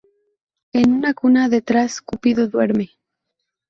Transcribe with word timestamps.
En 0.73 0.93
una 0.93 1.13
cuna, 1.13 1.47
detrás, 1.47 2.01
Cupido 2.01 2.47
duerme. 2.47 2.89